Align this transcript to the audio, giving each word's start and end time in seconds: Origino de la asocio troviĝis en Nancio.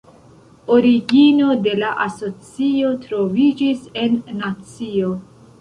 Origino 0.77 1.49
de 1.67 1.75
la 1.83 1.91
asocio 2.07 2.91
troviĝis 3.07 3.87
en 4.07 4.21
Nancio. 4.43 5.17